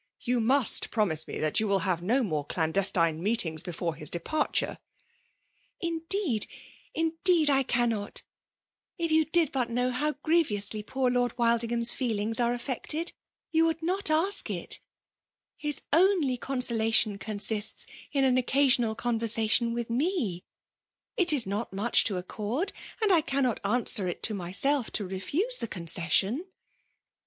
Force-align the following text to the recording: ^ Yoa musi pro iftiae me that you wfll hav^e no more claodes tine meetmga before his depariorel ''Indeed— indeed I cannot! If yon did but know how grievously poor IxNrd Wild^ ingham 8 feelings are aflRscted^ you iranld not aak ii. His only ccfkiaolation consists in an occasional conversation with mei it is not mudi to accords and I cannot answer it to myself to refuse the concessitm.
^ 0.21 0.25
Yoa 0.33 0.41
musi 0.43 0.89
pro 0.89 1.05
iftiae 1.05 1.27
me 1.27 1.37
that 1.37 1.59
you 1.59 1.67
wfll 1.67 1.81
hav^e 1.81 2.01
no 2.01 2.23
more 2.23 2.43
claodes 2.43 2.91
tine 2.91 3.21
meetmga 3.21 3.63
before 3.63 3.93
his 3.93 4.09
depariorel 4.09 4.79
''Indeed— 5.89 6.47
indeed 7.01 7.51
I 7.51 7.61
cannot! 7.61 8.23
If 8.97 9.11
yon 9.11 9.27
did 9.31 9.51
but 9.51 9.69
know 9.69 9.91
how 9.91 10.13
grievously 10.23 10.81
poor 10.81 11.11
IxNrd 11.11 11.33
Wild^ 11.35 11.63
ingham 11.65 11.81
8 11.81 11.89
feelings 11.89 12.39
are 12.39 12.51
aflRscted^ 12.57 13.13
you 13.51 13.65
iranld 13.71 13.83
not 13.83 14.05
aak 14.05 14.49
ii. 14.49 14.69
His 15.55 15.83
only 15.93 16.35
ccfkiaolation 16.35 17.19
consists 17.19 17.85
in 18.11 18.23
an 18.23 18.39
occasional 18.39 18.95
conversation 18.95 19.71
with 19.71 19.91
mei 19.91 20.43
it 21.15 21.31
is 21.31 21.45
not 21.45 21.69
mudi 21.69 22.03
to 22.05 22.17
accords 22.17 22.73
and 23.03 23.11
I 23.13 23.21
cannot 23.21 23.59
answer 23.63 24.07
it 24.07 24.23
to 24.23 24.33
myself 24.33 24.89
to 24.93 25.05
refuse 25.05 25.59
the 25.59 25.67
concessitm. 25.67 26.39